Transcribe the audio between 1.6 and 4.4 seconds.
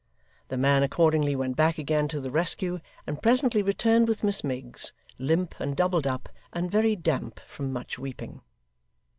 again to the rescue, and presently returned with